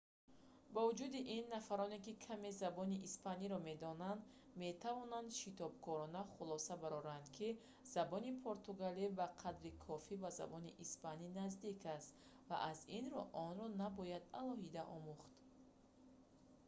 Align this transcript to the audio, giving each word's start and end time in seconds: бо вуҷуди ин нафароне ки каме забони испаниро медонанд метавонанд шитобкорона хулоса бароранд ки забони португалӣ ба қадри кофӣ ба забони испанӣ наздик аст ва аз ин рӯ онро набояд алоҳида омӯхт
бо 0.73 0.79
вуҷуди 0.87 1.19
ин 1.37 1.43
нафароне 1.55 1.97
ки 2.05 2.13
каме 2.25 2.49
забони 2.63 3.03
испаниро 3.07 3.57
медонанд 3.69 4.21
метавонанд 4.63 5.29
шитобкорона 5.41 6.21
хулоса 6.33 6.75
бароранд 6.83 7.25
ки 7.35 7.49
забони 7.95 8.29
португалӣ 8.45 9.05
ба 9.19 9.27
қадри 9.41 9.71
кофӣ 9.85 10.13
ба 10.23 10.29
забони 10.39 10.71
испанӣ 10.85 11.27
наздик 11.39 11.81
аст 11.97 12.09
ва 12.49 12.57
аз 12.71 12.79
ин 12.97 13.05
рӯ 13.13 13.23
онро 13.45 13.67
набояд 13.83 14.23
алоҳида 14.41 14.83
омӯхт 14.97 15.31